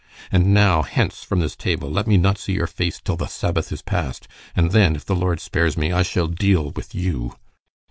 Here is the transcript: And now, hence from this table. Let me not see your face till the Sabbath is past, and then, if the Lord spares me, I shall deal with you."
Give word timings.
And 0.31 0.51
now, 0.51 0.81
hence 0.81 1.23
from 1.23 1.41
this 1.41 1.55
table. 1.55 1.87
Let 1.91 2.07
me 2.07 2.17
not 2.17 2.39
see 2.39 2.53
your 2.53 2.65
face 2.65 2.99
till 2.99 3.17
the 3.17 3.27
Sabbath 3.27 3.71
is 3.71 3.83
past, 3.83 4.27
and 4.55 4.71
then, 4.71 4.95
if 4.95 5.05
the 5.05 5.13
Lord 5.15 5.39
spares 5.39 5.77
me, 5.77 5.91
I 5.91 6.01
shall 6.01 6.25
deal 6.25 6.71
with 6.71 6.95
you." 6.95 7.35